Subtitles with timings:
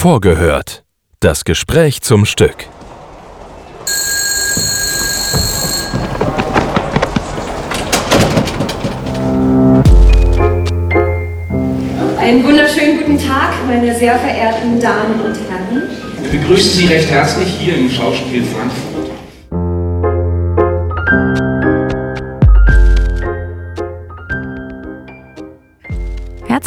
[0.00, 0.84] Vorgehört.
[1.18, 2.66] Das Gespräch zum Stück.
[12.16, 15.90] Einen wunderschönen guten Tag, meine sehr verehrten Damen und Herren.
[16.22, 18.87] Wir begrüßen Sie recht herzlich hier im Schauspiel Frankfurt.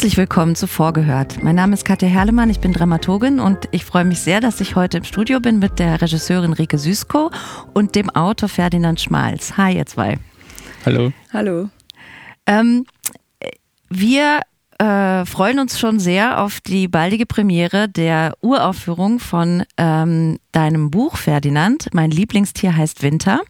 [0.02, 1.44] Herzlich willkommen zu Vorgehört.
[1.44, 4.74] Mein Name ist Katja Herlemann, ich bin Dramaturgin und ich freue mich sehr, dass ich
[4.74, 7.30] heute im Studio bin mit der Regisseurin Rike Süßko
[7.72, 9.56] und dem Autor Ferdinand Schmalz.
[9.56, 10.18] Hi, ihr zwei.
[10.84, 11.12] Hallo.
[11.32, 11.68] Hallo.
[12.46, 12.84] Ähm,
[13.90, 14.40] wir
[14.80, 21.16] äh, freuen uns schon sehr auf die baldige Premiere der Uraufführung von ähm, deinem Buch,
[21.16, 21.90] Ferdinand.
[21.92, 23.42] Mein Lieblingstier heißt Winter.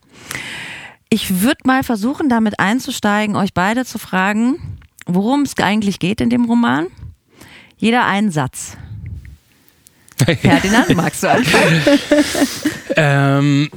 [1.08, 4.58] Ich würde mal versuchen, damit einzusteigen, euch beide zu fragen,
[5.06, 6.86] worum es eigentlich geht in dem Roman.
[7.76, 8.76] Jeder einen Satz.
[10.40, 11.82] Ferdinand, magst du anfangen?
[12.96, 13.70] ähm,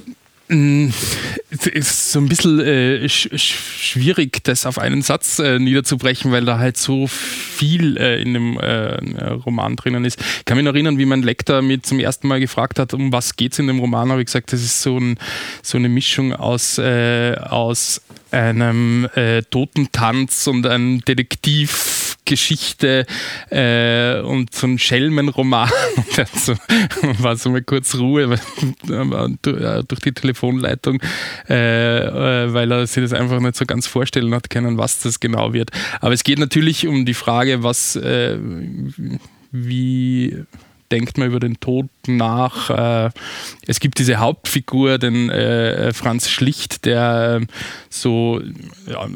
[0.48, 6.46] es ist so ein bisschen äh, sch schwierig, das auf einen Satz äh, niederzubrechen, weil
[6.46, 8.98] da halt so viel äh, in dem äh,
[9.46, 10.22] Roman drinnen ist.
[10.40, 13.36] Ich kann mich erinnern, wie mein Lektor mir zum ersten Mal gefragt hat, um was
[13.36, 15.18] geht es in dem Roman, habe ich gesagt, das ist so, ein,
[15.64, 21.04] so eine Mischung aus, äh, aus einem äh, Totentanz und einem
[22.26, 23.06] Detektivgeschichte
[23.50, 25.70] äh, und so ein Schelmenroman.
[26.36, 26.54] So,
[27.20, 28.40] war so mal kurz Ruhe
[28.88, 31.02] durch die Telefonleitung,
[31.50, 35.20] äh, äh, weil er sich das einfach nicht so ganz vorstellen hat können, was das
[35.20, 35.72] genau wird.
[36.00, 38.38] Aber es geht natürlich um die Frage, was, äh,
[39.52, 40.38] wie
[40.92, 42.70] denkt man über den Tod nach.
[42.70, 43.10] Äh,
[43.68, 47.46] es gibt diese Hauptfigur, den äh, Franz Schlicht, der äh,
[47.90, 48.42] so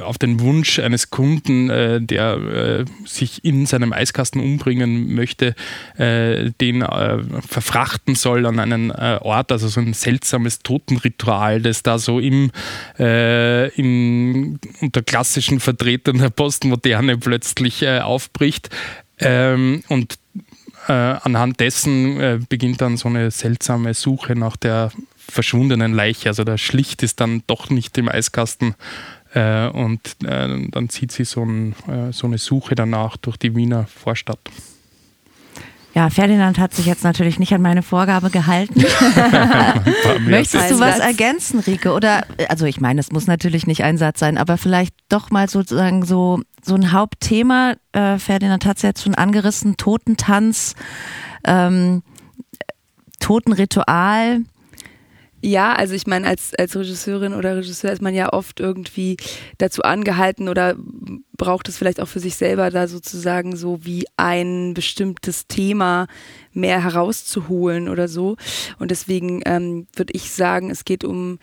[0.01, 1.67] auf den Wunsch eines Kunden,
[2.07, 5.53] der sich in seinem Eiskasten umbringen möchte,
[5.97, 6.85] den
[7.47, 12.51] verfrachten soll an einen Ort, also so ein seltsames Totenritual, das da so im,
[12.97, 18.69] im unter klassischen Vertretern der Postmoderne plötzlich aufbricht.
[19.19, 20.17] Ähm, und
[20.89, 26.29] äh, anhand dessen äh, beginnt dann so eine seltsame Suche nach der verschwundenen Leiche.
[26.29, 28.73] Also der Schlicht ist dann doch nicht im Eiskasten
[29.33, 33.55] äh, und äh, dann zieht sie so, ein, äh, so, eine Suche danach durch die
[33.55, 34.39] Wiener Vorstadt.
[35.93, 38.79] Ja, Ferdinand hat sich jetzt natürlich nicht an meine Vorgabe gehalten.
[40.21, 41.93] Möchtest du was ergänzen, Rike?
[41.93, 45.49] Oder, also ich meine, es muss natürlich nicht ein Satz sein, aber vielleicht doch mal
[45.49, 47.75] sozusagen so so ein Hauptthema.
[47.91, 50.75] Äh, Ferdinand hat es jetzt schon angerissen: Totentanz,
[51.45, 52.03] ähm,
[53.19, 54.41] Totenritual.
[55.41, 59.15] Ja, also ich meine, als, als Regisseurin oder Regisseur ist man ja oft irgendwie
[59.57, 60.75] dazu angehalten oder
[61.37, 66.07] braucht es vielleicht auch für sich selber da sozusagen so wie ein bestimmtes Thema
[66.51, 68.35] mehr herauszuholen oder so.
[68.79, 71.39] Und deswegen ähm, würde ich sagen, es geht um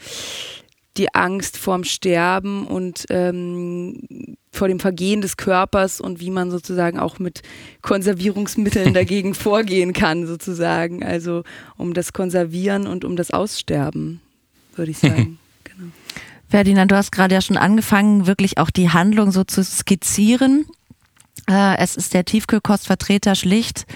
[0.98, 6.98] die Angst vorm Sterben und ähm, vor dem Vergehen des Körpers und wie man sozusagen
[6.98, 7.42] auch mit
[7.82, 11.04] Konservierungsmitteln dagegen vorgehen kann, sozusagen.
[11.04, 11.42] Also
[11.76, 14.20] um das Konservieren und um das Aussterben,
[14.74, 15.38] würde ich sagen.
[15.64, 15.90] genau.
[16.48, 20.66] Ferdinand, du hast gerade ja schon angefangen, wirklich auch die Handlung so zu skizzieren.
[21.48, 23.86] Äh, es ist der Tiefkühlkostvertreter schlicht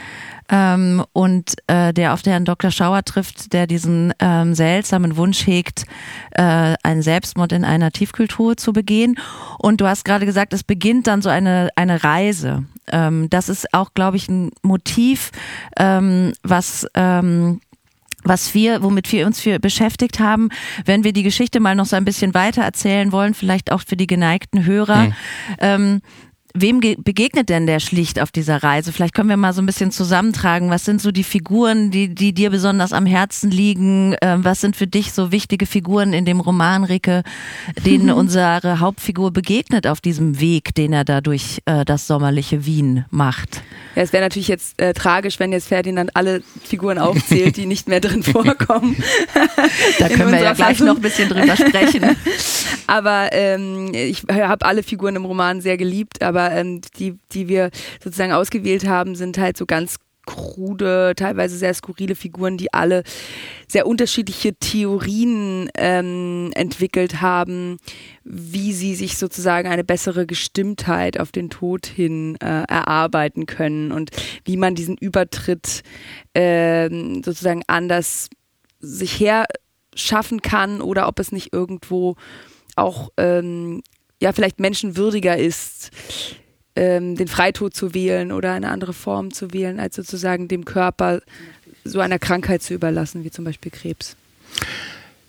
[0.51, 2.71] ähm, und äh, der auf Herrn Dr.
[2.71, 5.85] Schauer trifft, der diesen ähm, seltsamen Wunsch hegt,
[6.33, 9.17] äh, einen Selbstmord in einer Tiefkühltruhe zu begehen.
[9.59, 12.65] Und du hast gerade gesagt, es beginnt dann so eine, eine Reise.
[12.91, 15.31] Ähm, das ist auch, glaube ich, ein Motiv,
[15.79, 17.61] ähm, was ähm,
[18.23, 20.51] was wir, womit wir uns für beschäftigt haben,
[20.85, 23.97] wenn wir die Geschichte mal noch so ein bisschen weiter erzählen wollen, vielleicht auch für
[23.97, 25.05] die geneigten Hörer.
[25.05, 25.15] Mhm.
[25.59, 26.01] Ähm,
[26.55, 28.93] Wem begegnet denn der schlicht auf dieser Reise?
[28.93, 30.71] Vielleicht können wir mal so ein bisschen zusammentragen.
[30.71, 34.17] Was sind so die Figuren, die, die dir besonders am Herzen liegen?
[34.21, 37.23] Ähm, was sind für dich so wichtige Figuren in dem Roman, Rike,
[37.85, 43.05] denen unsere Hauptfigur begegnet auf diesem Weg, den er da durch äh, das sommerliche Wien
[43.11, 43.63] macht?
[43.95, 47.89] Ja, es wäre natürlich jetzt äh, tragisch, wenn jetzt Ferdinand alle Figuren aufzählt, die nicht
[47.89, 48.97] mehr drin vorkommen.
[49.99, 50.87] da können wir ja gleich Fassung.
[50.87, 52.17] noch ein bisschen drüber sprechen.
[52.87, 57.49] aber ähm, ich habe alle Figuren im Roman sehr geliebt, aber aber ähm, die, die
[57.49, 57.71] wir
[58.03, 59.97] sozusagen ausgewählt haben, sind halt so ganz
[60.27, 63.03] krude, teilweise sehr skurrile Figuren, die alle
[63.67, 67.79] sehr unterschiedliche Theorien ähm, entwickelt haben,
[68.23, 74.11] wie sie sich sozusagen eine bessere Gestimmtheit auf den Tod hin äh, erarbeiten können und
[74.45, 75.83] wie man diesen Übertritt
[76.35, 76.89] äh,
[77.25, 78.29] sozusagen anders
[78.79, 82.17] sich herschaffen kann oder ob es nicht irgendwo
[82.77, 83.83] auch ähm,
[84.21, 85.91] ja vielleicht menschenwürdiger ist,
[86.77, 91.21] ähm, den Freitod zu wählen oder eine andere Form zu wählen, als sozusagen dem Körper
[91.85, 94.17] so einer Krankheit zu überlassen, wie zum Beispiel Krebs.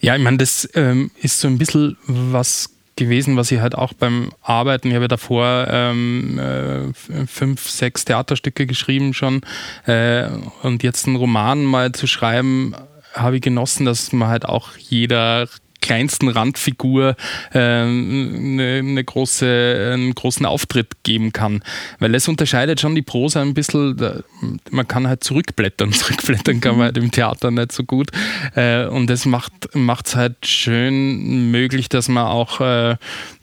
[0.02, 3.94] Ja, ich meine, das ähm, ist so ein bisschen was gewesen, was ich halt auch
[3.94, 9.42] beim Arbeiten, ich habe ja davor ähm, äh, fünf, sechs Theaterstücke geschrieben schon
[9.86, 10.28] äh,
[10.62, 12.76] und jetzt einen Roman mal zu schreiben,
[13.14, 15.48] habe ich genossen, dass man halt auch jeder
[15.82, 17.16] kleinsten Randfigur
[17.54, 21.64] äh, eine, eine große, einen großen Auftritt geben kann.
[22.00, 24.24] Weil es unterscheidet schon die Prosa ein bisschen,
[24.70, 25.92] man kann halt zurückblättern.
[26.02, 28.12] Zurückblättern kann man halt im Theater nicht so gut.
[28.56, 32.96] Äh, und das macht es halt schön möglich, dass man auch äh,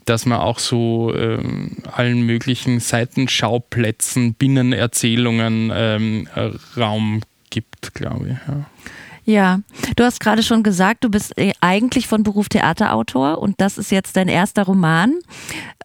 [0.05, 6.27] dass man auch so ähm, allen möglichen Seitenschauplätzen, Binnenerzählungen ähm,
[6.75, 7.21] Raum
[7.51, 8.47] gibt, glaube ich.
[8.47, 8.65] Ja.
[9.29, 9.59] Ja,
[9.95, 13.91] du hast gerade schon gesagt, du bist äh, eigentlich von Beruf Theaterautor und das ist
[13.91, 15.19] jetzt dein erster Roman.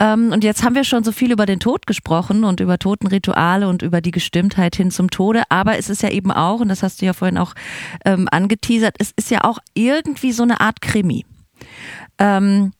[0.00, 3.68] Ähm, und jetzt haben wir schon so viel über den Tod gesprochen und über Totenrituale
[3.68, 5.42] und über die Gestimmtheit hin zum Tode.
[5.50, 7.52] Aber es ist ja eben auch, und das hast du ja vorhin auch
[8.06, 11.26] ähm, angeteasert, es ist ja auch irgendwie so eine Art Krimi.
[12.16, 12.72] Ähm,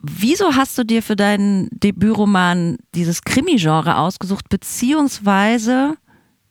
[0.00, 5.94] wieso hast du dir für deinen Debütroman dieses Krimi-Genre ausgesucht, beziehungsweise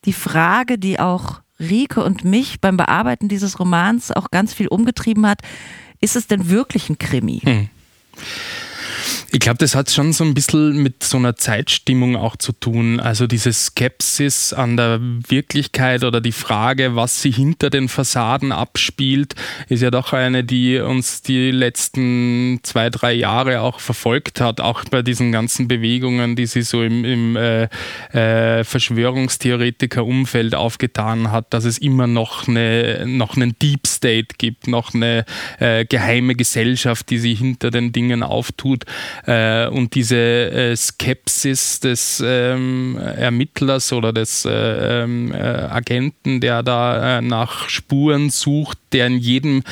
[0.06, 5.26] die Frage, die auch Rike und mich beim Bearbeiten dieses Romans auch ganz viel umgetrieben
[5.26, 5.42] hat.
[6.00, 7.42] Ist es denn wirklich ein Krimi?
[7.44, 7.70] Hm.
[9.32, 13.02] Ich glaube, das hat schon so ein bisschen mit so einer Zeitstimmung auch zu tun.
[13.02, 19.36] Also diese Skepsis an der Wirklichkeit oder die Frage, was sie hinter den Fassaden abspielt,
[19.68, 24.86] ist ja doch eine, die uns die letzten zwei, drei Jahre auch verfolgt hat, auch
[24.86, 27.68] bei diesen ganzen Bewegungen, die sie so im, im äh,
[28.14, 34.94] äh, Verschwörungstheoretiker-Umfeld aufgetan hat, dass es immer noch, eine, noch einen Deep State gibt, noch
[34.94, 35.26] eine
[35.60, 38.86] äh, geheime Gesellschaft, die sich hinter den Dingen auftut.
[39.26, 44.52] Äh, und diese äh, Skepsis des ähm, Ermittlers oder des äh,
[45.04, 49.64] ähm, äh Agenten, der da äh, nach Spuren sucht, der in jedem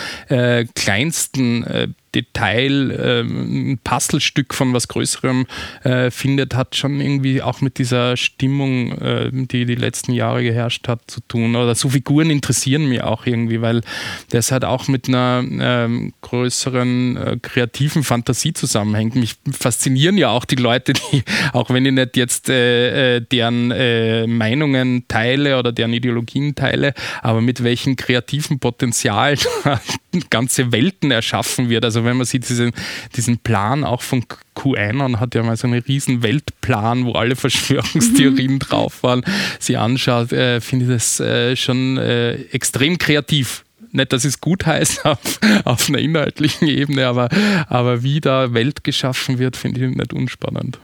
[0.76, 5.46] kleinsten Detail, ähm, ein Puzzlestück von was Größerem
[5.84, 10.88] äh, findet, hat schon irgendwie auch mit dieser Stimmung, äh, die die letzten Jahre geherrscht
[10.88, 11.56] hat, zu tun.
[11.56, 13.82] Oder so Figuren interessieren mich auch irgendwie, weil
[14.30, 19.16] das halt auch mit einer ähm, größeren äh, kreativen Fantasie zusammenhängt.
[19.16, 21.24] Mich faszinieren ja auch die Leute, die,
[21.54, 26.94] auch wenn ich nicht jetzt äh, äh, deren äh, Meinungen teile oder deren Ideologien teile,
[27.22, 29.36] aber mit welchem kreativen Potenzial
[30.30, 31.86] ganze Welten erschaffen wird.
[31.86, 32.72] Also wenn man sieht, diesen,
[33.16, 34.26] diesen Plan auch von
[34.56, 38.60] QAnon hat ja mal so einen riesen Weltplan, wo alle Verschwörungstheorien mhm.
[38.60, 39.24] drauf waren,
[39.60, 44.66] sie anschaut, äh, finde ich das äh, schon äh, extrem kreativ nicht, dass es gut
[44.66, 47.30] heißt auf, auf einer inhaltlichen Ebene, aber,
[47.68, 50.80] aber wie da Welt geschaffen wird, finde ich nicht unspannend.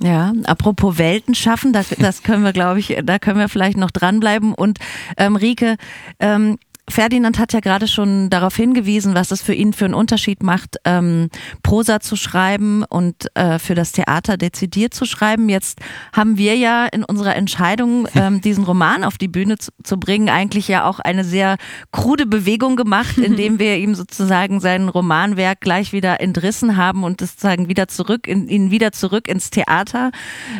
[0.00, 3.90] Ja, apropos Welten schaffen, das, das können wir, glaube ich, da können wir vielleicht noch
[3.90, 4.52] dranbleiben.
[4.52, 4.78] Und
[5.16, 5.76] ähm, Rike,
[6.18, 6.58] ähm,
[6.94, 10.76] Ferdinand hat ja gerade schon darauf hingewiesen, was es für ihn für einen Unterschied macht,
[10.84, 11.28] ähm,
[11.64, 15.48] Prosa zu schreiben und äh, für das Theater dezidiert zu schreiben.
[15.48, 15.80] Jetzt
[16.12, 20.28] haben wir ja in unserer Entscheidung, ähm, diesen Roman auf die Bühne zu, zu, bringen,
[20.28, 21.56] eigentlich ja auch eine sehr
[21.90, 27.32] krude Bewegung gemacht, indem wir ihm sozusagen sein Romanwerk gleich wieder entrissen haben und es
[27.32, 30.12] sozusagen wieder zurück, in, ihn wieder zurück ins Theater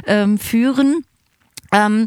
[0.09, 1.05] ähm, führen.
[1.71, 2.07] Ähm,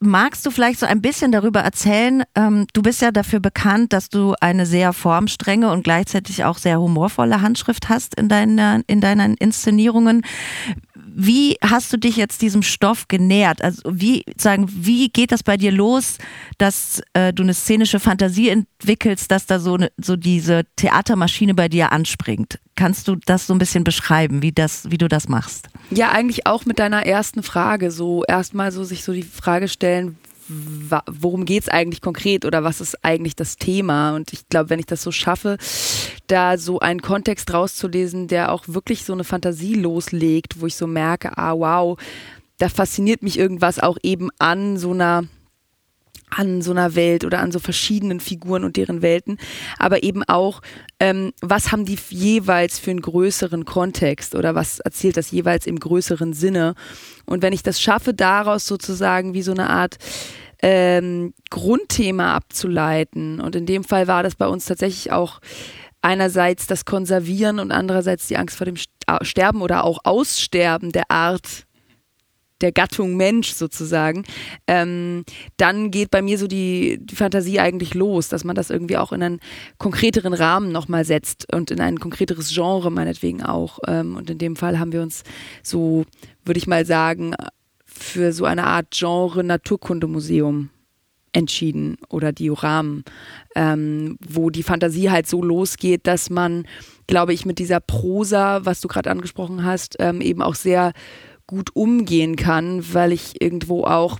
[0.00, 2.22] magst du vielleicht so ein bisschen darüber erzählen?
[2.34, 6.80] Ähm, du bist ja dafür bekannt, dass du eine sehr formstrenge und gleichzeitig auch sehr
[6.80, 10.22] humorvolle Handschrift hast in, deiner, in deinen Inszenierungen.
[11.18, 13.62] Wie hast du dich jetzt diesem Stoff genähert?
[13.62, 16.18] Also wie sagen, wie geht das bei dir los,
[16.58, 21.70] dass äh, du eine szenische Fantasie entwickelst, dass da so, eine, so diese Theatermaschine bei
[21.70, 22.58] dir anspringt?
[22.74, 25.70] Kannst du das so ein bisschen beschreiben, wie das, wie du das machst?
[25.90, 27.90] Ja, eigentlich auch mit deiner ersten Frage.
[27.90, 32.80] So erstmal so sich so die Frage stellen, worum geht es eigentlich konkret oder was
[32.80, 34.14] ist eigentlich das Thema?
[34.14, 35.58] Und ich glaube, wenn ich das so schaffe,
[36.26, 40.86] da so einen Kontext rauszulesen, der auch wirklich so eine Fantasie loslegt, wo ich so
[40.86, 41.98] merke, ah wow,
[42.58, 45.24] da fasziniert mich irgendwas auch eben an so einer
[46.36, 49.38] an so einer Welt oder an so verschiedenen Figuren und deren Welten,
[49.78, 50.60] aber eben auch,
[51.00, 55.78] ähm, was haben die jeweils für einen größeren Kontext oder was erzählt das jeweils im
[55.80, 56.74] größeren Sinne.
[57.24, 59.96] Und wenn ich das schaffe, daraus sozusagen wie so eine Art
[60.62, 65.40] ähm, Grundthema abzuleiten, und in dem Fall war das bei uns tatsächlich auch
[66.02, 68.76] einerseits das Konservieren und andererseits die Angst vor dem
[69.22, 71.65] Sterben oder auch Aussterben der Art
[72.60, 74.24] der Gattung Mensch sozusagen,
[74.66, 75.24] ähm,
[75.56, 79.12] dann geht bei mir so die, die Fantasie eigentlich los, dass man das irgendwie auch
[79.12, 79.40] in einen
[79.78, 83.78] konkreteren Rahmen nochmal setzt und in ein konkreteres Genre meinetwegen auch.
[83.86, 85.22] Ähm, und in dem Fall haben wir uns
[85.62, 86.04] so,
[86.44, 87.34] würde ich mal sagen,
[87.84, 90.70] für so eine Art Genre Naturkundemuseum
[91.32, 93.04] entschieden oder Dioramen,
[93.54, 96.66] ähm, wo die Fantasie halt so losgeht, dass man,
[97.06, 100.92] glaube ich, mit dieser Prosa, was du gerade angesprochen hast, ähm, eben auch sehr
[101.46, 104.18] gut umgehen kann, weil ich irgendwo auch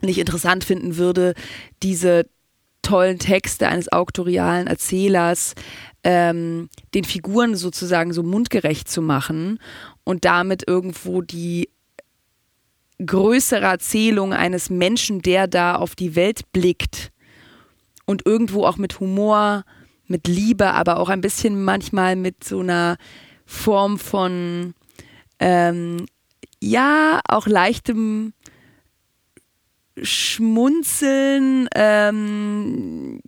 [0.00, 1.34] nicht interessant finden würde,
[1.82, 2.26] diese
[2.82, 5.54] tollen Texte eines auktorialen Erzählers
[6.04, 9.60] ähm, den Figuren sozusagen so mundgerecht zu machen
[10.04, 11.68] und damit irgendwo die
[13.04, 17.12] größere Erzählung eines Menschen, der da auf die Welt blickt
[18.04, 19.64] und irgendwo auch mit Humor,
[20.06, 22.96] mit Liebe, aber auch ein bisschen manchmal mit so einer
[23.46, 24.74] Form von
[25.38, 26.06] ähm,
[26.62, 28.34] ja, auch leichtem
[30.00, 33.20] Schmunzeln, ähm,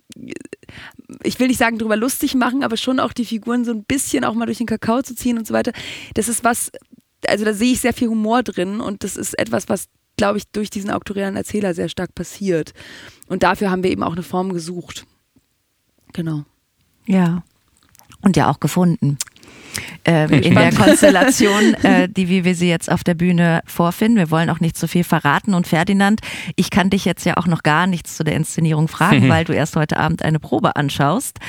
[1.21, 4.23] ich will nicht sagen, darüber lustig machen, aber schon auch die Figuren so ein bisschen
[4.23, 5.73] auch mal durch den Kakao zu ziehen und so weiter.
[6.13, 6.71] Das ist was,
[7.27, 10.47] also da sehe ich sehr viel Humor drin und das ist etwas, was, glaube ich,
[10.47, 12.73] durch diesen auktorialen Erzähler sehr stark passiert.
[13.27, 15.05] Und dafür haben wir eben auch eine Form gesucht.
[16.13, 16.45] Genau.
[17.05, 17.43] Ja.
[18.21, 19.17] Und ja auch gefunden
[20.07, 24.17] äh, in der Konstellation, äh, die wie wir sie jetzt auf der Bühne vorfinden.
[24.17, 25.53] Wir wollen auch nicht zu viel verraten.
[25.53, 26.21] Und Ferdinand,
[26.55, 29.53] ich kann dich jetzt ja auch noch gar nichts zu der Inszenierung fragen, weil du
[29.53, 31.39] erst heute Abend eine Probe anschaust.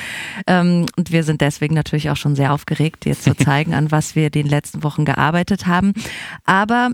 [0.47, 4.15] Ähm, und wir sind deswegen natürlich auch schon sehr aufgeregt, dir zu zeigen, an was
[4.15, 5.93] wir den letzten Wochen gearbeitet haben.
[6.45, 6.91] Aber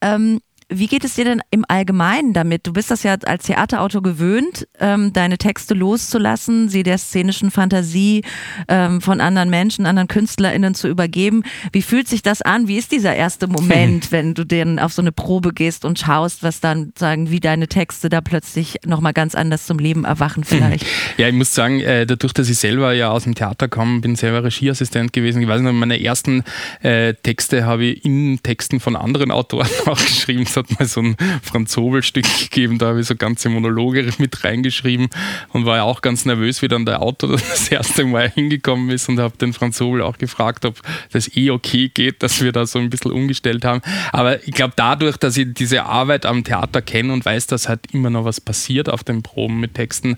[0.00, 2.66] ähm, wie geht es dir denn im Allgemeinen damit?
[2.66, 8.22] Du bist das ja als Theaterautor gewöhnt, ähm, deine Texte loszulassen, sie der szenischen Fantasie
[8.66, 11.44] ähm, von anderen Menschen, anderen KünstlerInnen zu übergeben.
[11.70, 12.66] Wie fühlt sich das an?
[12.66, 16.42] Wie ist dieser erste Moment, wenn du denn auf so eine Probe gehst und schaust,
[16.42, 20.86] was dann sagen, wie deine Texte da plötzlich nochmal ganz anders zum Leben erwachen vielleicht?
[21.16, 24.16] Ja, ich muss sagen, äh, dadurch, dass ich selber ja aus dem Theater komme, bin
[24.16, 25.40] selber Regieassistent gewesen.
[25.40, 26.44] Ich weiß noch, meine ersten
[26.82, 31.00] äh, Texte habe ich in Texten von anderen Autoren auch geschrieben es hat mal so
[31.00, 35.08] ein Franz Hobel-Stück gegeben, da habe ich so ganze Monologe mit reingeschrieben
[35.52, 39.08] und war ja auch ganz nervös, wie dann der Autor das erste Mal hingekommen ist
[39.08, 40.80] und habe den Franz Hobel auch gefragt, ob
[41.12, 43.82] das eh okay geht, dass wir da so ein bisschen umgestellt haben.
[44.12, 47.80] Aber ich glaube, dadurch, dass ich diese Arbeit am Theater kenne und weiß, dass halt
[47.92, 50.16] immer noch was passiert auf den Proben mit Texten,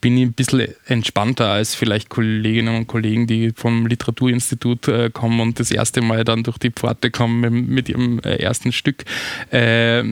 [0.00, 5.40] bin ich ein bisschen entspannter als vielleicht Kolleginnen und Kollegen, die vom Literaturinstitut äh, kommen
[5.40, 9.04] und das erste Mal dann durch die Pforte kommen mit, mit ihrem äh, ersten Stück.
[9.50, 10.04] Äh,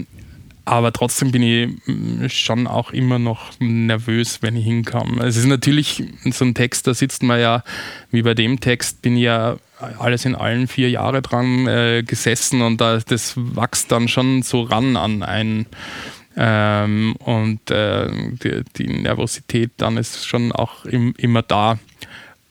[0.65, 5.25] aber trotzdem bin ich mm, schon auch immer noch nervös, wenn ich hinkomme.
[5.25, 7.63] Es ist natürlich so ein Text, da sitzt man ja,
[8.11, 9.59] wie bei dem Text, bin ich ja
[9.99, 14.63] alles in allen vier Jahre dran äh, gesessen und da, das wächst dann schon so
[14.63, 15.67] ran an einen
[16.37, 21.79] ähm, und äh, die, die, Nervosität dann ist schon auch im, immer da.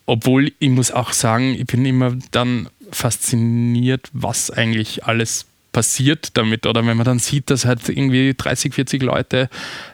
[0.07, 5.45] Obwohl ich muss auch sagen, ich bin immer dann fasziniert, was eigentlich alles
[5.75, 6.65] passiert damit.
[6.67, 9.49] Oder wenn man dann sieht, dass halt irgendwie 30, 40 Leute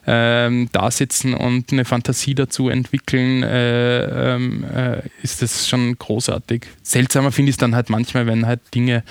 [0.05, 6.67] ähm, da sitzen und eine Fantasie dazu entwickeln, äh, ähm, äh, ist das schon großartig.
[6.83, 9.03] Seltsamer finde ich es dann halt manchmal, wenn halt Dinge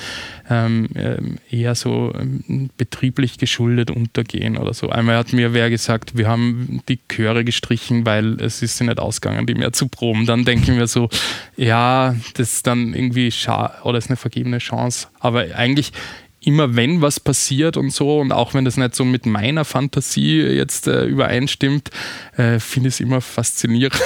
[0.48, 4.90] ähm, ähm eher so ähm, betrieblich geschuldet untergehen oder so.
[4.90, 9.44] Einmal hat mir wer gesagt, wir haben die Chöre gestrichen, weil es ist nicht ausgegangen,
[9.44, 10.24] die mehr zu proben.
[10.24, 11.08] Dann denke ich mir so,
[11.56, 15.08] ja, das ist dann irgendwie schade oder ist eine vergebene Chance.
[15.18, 15.92] Aber eigentlich
[16.42, 20.40] immer wenn was passiert und so, und auch wenn das nicht so mit meiner Fantasie
[20.40, 21.90] jetzt äh, übereinstimmt,
[22.36, 24.00] äh, finde ich es immer faszinierend.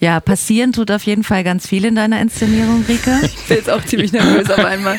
[0.00, 3.18] Ja, passieren tut auf jeden Fall ganz viel in deiner Inszenierung, Rike.
[3.24, 4.98] Ich bin jetzt auch ziemlich nervös auf einmal.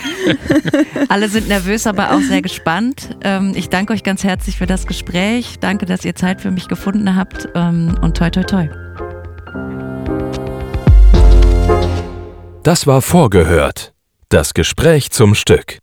[1.10, 3.16] Alle sind nervös, aber auch sehr gespannt.
[3.24, 5.58] Ähm, ich danke euch ganz herzlich für das Gespräch.
[5.62, 8.68] Danke, dass ihr Zeit für mich gefunden habt ähm, und toi, toi, toi.
[12.64, 13.94] Das war vorgehört.
[14.32, 15.80] Das Gespräch zum Stück.